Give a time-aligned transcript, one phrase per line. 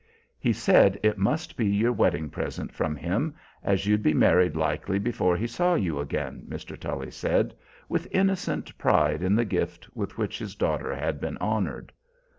[0.39, 4.97] "He said it must be your wedding present from him, as you'd be married likely
[4.97, 6.75] before he saw you again," Mr.
[6.75, 7.53] Tully said,
[7.87, 11.91] with innocent pride in the gift with which his daughter had been honored.